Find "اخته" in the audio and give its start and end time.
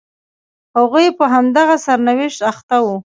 2.51-2.77